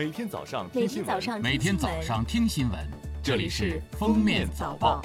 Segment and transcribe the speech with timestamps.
[0.00, 2.78] 每天早上每听新闻，天早上每天早上听新闻，
[3.22, 5.02] 这里是《封面早报》。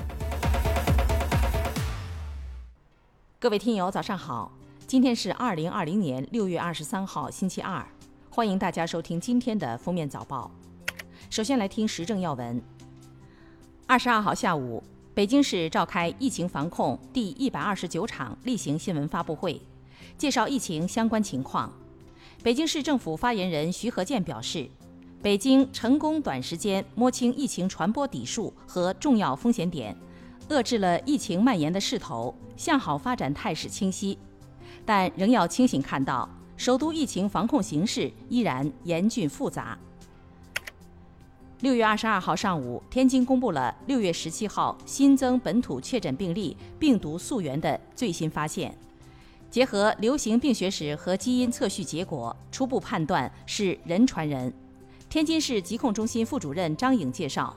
[3.38, 4.50] 各位听友，早上好！
[4.88, 7.86] 今天是二零二零年六月二十三号，星期二，
[8.30, 10.50] 欢迎大家收听今天的《封面早报》。
[11.30, 12.62] 首先来听时政要闻。
[13.86, 14.82] 二十二号下午，
[15.14, 19.62] 北京市召开疫情防控第一百二十九场例行新闻发布会，
[20.18, 21.70] 介绍疫情相关情况。
[22.42, 24.70] 北京市政府发言人徐和建表示，
[25.26, 29.98] 北京成功短时间摸清疫情传播底数和重要风险点，
[30.50, 34.20] 遏制了疫情蔓延的势头，向好发展态势清晰。
[34.86, 39.76] 但仍要清醒看到，首都疫情防控形势依然严峻复杂。
[41.62, 48.78] 六月二十二号上午，天津公布了六月十七号新增本土确诊病例病毒溯源的最新发现。
[49.50, 54.54] 结合流行病学史和基因测序结果，初步判断是人传人。
[55.16, 57.56] 天津市疾控中心副主任张颖介绍，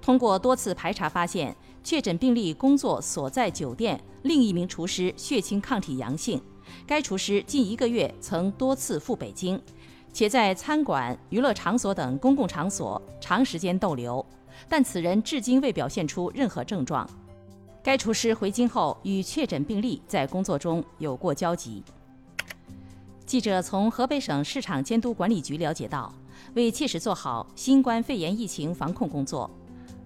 [0.00, 6.40] 通过多次排查发现，确诊病例工作所在酒店另一名厨师血清抗体阳性，
[6.86, 9.60] 该厨师近一个月曾多次赴北京，
[10.12, 14.24] 且在餐馆、娱乐场所等公共场所长时间逗留，
[14.68, 17.04] 但此人至今未表现出任何症状。
[17.82, 21.82] 该厨师回京后与确诊病例在工作中有过交集。
[23.26, 26.12] 记者从河北省市场监督管理局了解到，
[26.54, 29.50] 为切实做好新冠肺炎疫情防控工作，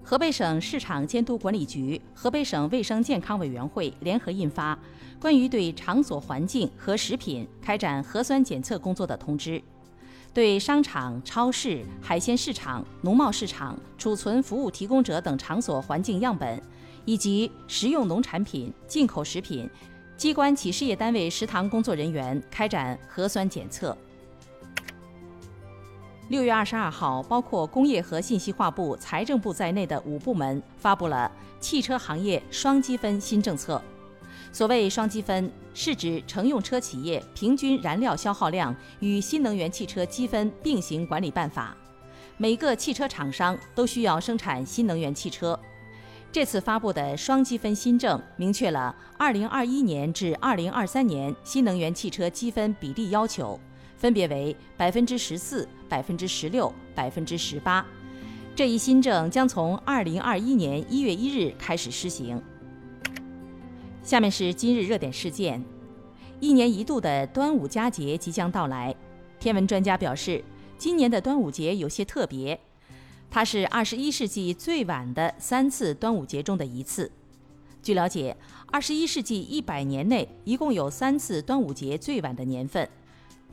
[0.02, 4.74] 河北省市场监督管理局、河北省卫生健康委员会联合印发
[5.20, 9.58] 《关于对场所环境和食品开展核酸检测工作的通知》，
[10.32, 16.62] 对商场、超市、海鲜市场、农贸市场、储存服务提供者等场所环境样本。
[17.08, 19.70] 以及食用农产品、进口食品、
[20.16, 23.96] 机关企事业单位食堂工作人员开展核酸检测。
[26.28, 33.80] 六月二十二号，包括工业和信息化部、财政部在内的五部门发布了汽车行业双积分新政策。
[34.50, 41.76] 所谓双积分，是指乘用车企业平均燃料消耗量与新能源汽车积分并行管理办法。
[42.36, 45.56] 每个汽车厂商都需要生产新能源汽车。
[46.32, 53.58] 这次发布的双积分新政明确了2021年至2023年新能源汽车积分比例要求，
[53.96, 57.84] 分别为百分之十四、百分之十六、百分之十八。
[58.54, 62.40] 这一新政将从2021年1月1日开始施行。
[64.02, 65.62] 下面是今日热点事件：
[66.40, 68.94] 一年一度的端午佳节即将到来，
[69.40, 70.42] 天文专家表示，
[70.78, 72.58] 今年的端午节有些特别。
[73.28, 77.10] 它是二十一世纪最晚的三次端午节中的一次。
[77.82, 78.36] 据了解，
[78.68, 82.88] 二十一世纪一百年内一共有三次端午节最晚的年份，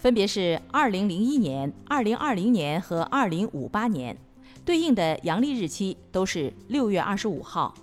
[0.03, 4.17] 分别是二零零一年、二零二零年和二零五八年，
[4.65, 7.73] 对应的阳历日期都是六月二十五号。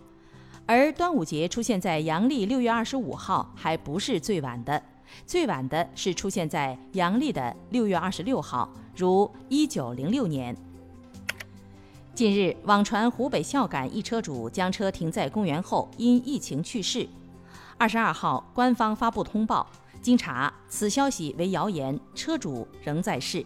[0.66, 4.82] 而端午节出现在阳历六月二十五号还不是最晚的，
[5.24, 10.54] 最晚的是出现在阳历的六月二十六号，如一九零六年。
[12.14, 17.08] 近日，网传湖北孝感一车主将车停在公园后因疫情去世。
[17.78, 19.66] 二十二号，官方发布通报，
[20.02, 23.44] 经查，此消息为谣言，车主仍在世。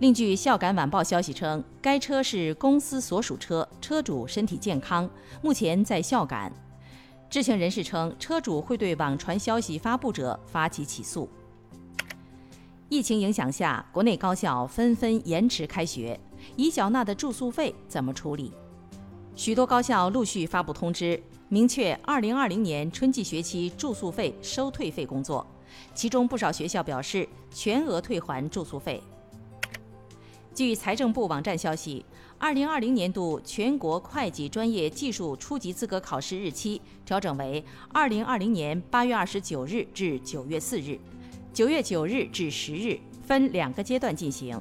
[0.00, 5.08] 另据孝感晚报消息称，该车是公司所属车，车主身体健康，
[5.42, 6.52] 目前在孝感。
[7.30, 11.28] 知情人士称，车主会对网传消息发布者发起起诉。
[12.88, 16.18] 疫情影响下，国内高校纷纷延迟开学，
[16.56, 18.52] 已缴纳的住宿费怎么处理？
[19.34, 25.46] 许多高校陆续发布通知，明确2020年春季学期住宿费收退费工作，
[25.94, 29.02] 其中不少学校表示全额退还住宿费。
[30.54, 32.04] 据财政部网站消息
[32.40, 41.00] ，2020年度全国会计专业技术初级资格考试日期调整为2020年8月29日至9月4日
[41.54, 44.60] ，9月9日至10日，分两个阶段进行。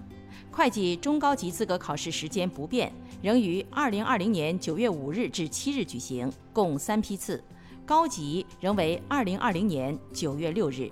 [0.52, 2.92] 会计中高级资格考试时间不变，
[3.24, 7.44] 仍于2020年9月5日至7日举行，共三批次。
[7.86, 10.92] 高级仍为2020年9月6日。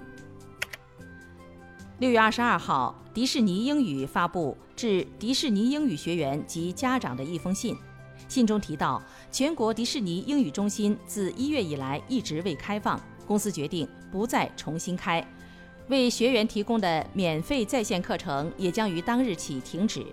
[1.98, 7.74] 六月二十二号，迪士尼英语发布致迪士尼英语学员及家长的一封信。
[8.28, 9.02] 信中提到，
[9.32, 15.26] 全国迪士尼英语中心自一月以来一直未开放，公司决定不再重新开。
[15.88, 20.06] 为学员提供的免费在线课程也将于当日起停止。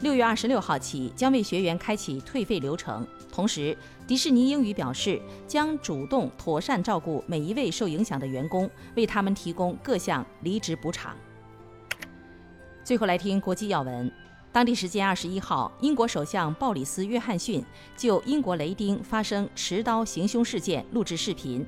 [0.00, 3.06] 六月二十六号起，将为学员开启退费流程。
[3.32, 3.74] 同时，
[4.06, 11.16] 迪士尼英语表示，将主动妥善照顾每一位受影响的员工，为他们提供各项离职补偿。
[12.84, 14.12] 最后来听国际要闻：
[14.52, 17.64] 当地时间二十一号，英国首相鲍里斯·约翰逊
[17.96, 21.66] 就英国雷丁发生持刀行凶事件录制视频，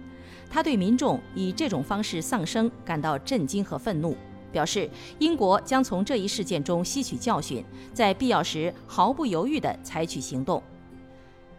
[0.50, 4.14] 他对民众以这种方式丧生感到震惊和愤怒，
[4.52, 10.62] 表示英国将从这一事件中吸取教训，在必要时毫不犹豫地采取行动。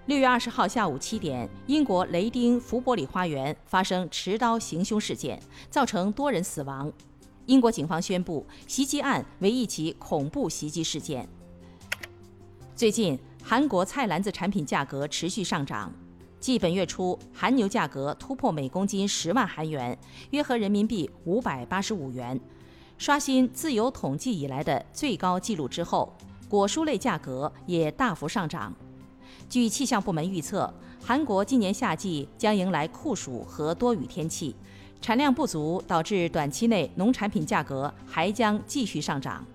[0.06, 5.40] 六月二十号下午七点，英国雷丁福伯里花园发生持刀行凶事件，
[5.70, 6.92] 造成多人死亡。
[7.46, 11.28] 英国警方宣布，袭击案为一起恐怖袭击事件。
[12.76, 15.94] 最近，韩国菜篮子产品价格持续上涨，
[16.40, 19.98] 继本月初韩牛价格突破每公斤十万韩元
[20.32, 22.40] （约合人民币五百八十五元），
[23.00, 26.14] 刷新自由统计以来的最高纪录之后，
[26.50, 28.74] 果蔬类价格也大幅上涨。
[29.50, 34.54] 据气象部门预测，韩国今年夏季将迎来酷暑和多雨天气。
[35.02, 39.46] 产量不足导致短期内农产品价格还将继续上涨。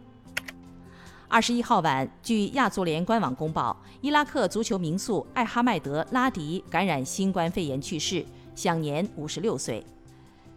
[1.28, 8.24] 二十一号晚，据亚足联官网公报，伊拉克足球名宿艾哈迈德·拉迪感染新冠肺炎去世，
[8.54, 9.84] 享年五十六岁。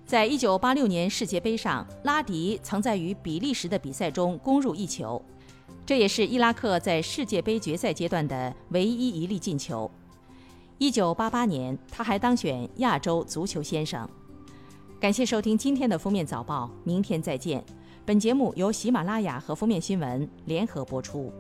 [0.08, 5.22] 在一九八六年世界杯上，拉迪曾在与比利时的比赛中攻入一球，
[5.86, 9.92] 这也是伊拉克在世界杯决赛阶段的唯一一粒进球。
[10.78, 14.10] 一九八八年，他还当选亚洲足球先生。
[14.98, 17.62] 感谢收听今天的封面早报，明天再见。
[18.06, 21.34] 本节目由喜马拉雅和封面新闻联合播出。